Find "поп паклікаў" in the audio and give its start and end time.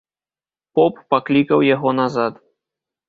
0.79-1.59